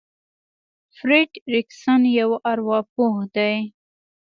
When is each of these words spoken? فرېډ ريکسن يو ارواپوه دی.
فرېډ 0.95 1.31
ريکسن 1.53 2.01
يو 2.19 2.29
ارواپوه 2.51 3.15
دی. 3.35 3.55